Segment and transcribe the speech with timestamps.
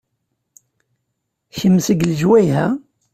[1.57, 2.67] Kemm seg lejwayeh-a?